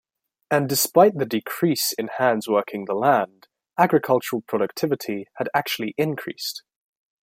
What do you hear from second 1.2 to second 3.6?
decrease in hands working the land,